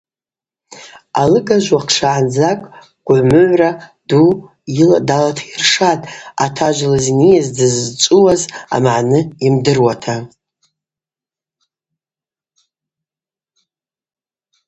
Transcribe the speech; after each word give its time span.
Алыгажв 1.21 1.69
уахъшагӏандзакӏ 1.73 2.65
гвыгӏвмыгӏвра 3.05 3.71
ду 4.09 4.21
далата 5.07 5.43
йыршатӏ, 5.49 6.05
атажв 6.43 6.81
йлызнийыз, 6.85 7.47
дыззчӏвыуаз 7.57 8.41
амагӏны 8.75 9.19
йымдыруата. 9.43 10.15